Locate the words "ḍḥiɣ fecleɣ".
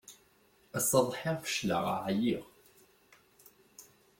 1.07-1.85